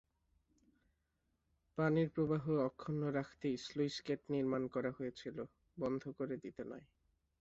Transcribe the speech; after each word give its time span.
পানির 1.77 2.09
প্রবাহ 2.09 2.43
অক্ষুণ্ন 2.59 3.01
রাখতেই 3.09 3.55
স্লুইসগেট 3.57 4.21
নির্মণ 4.29 4.63
করা 4.67 4.91
হয়েছিল, 4.91 5.37
বন্ধ 5.77 6.01
করে 6.17 6.35
দিতে 6.37 6.61
নয়। 6.63 6.85